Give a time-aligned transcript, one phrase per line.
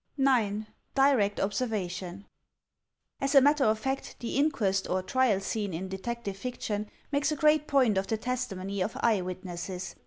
[0.17, 0.63] p.
[0.95, 2.25] Direct Observation
[3.19, 7.35] As a matter of fact, the inquest or trial scene in detective fiction makes a
[7.35, 9.93] great point of the testimony of eye witnesses.